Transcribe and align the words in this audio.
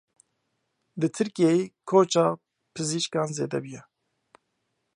Li 0.99 1.07
Tirkiyeyê 1.15 1.65
koça 1.89 2.25
pizîşkan 2.73 3.29
zêde 3.37 3.59
bûye. 3.63 3.81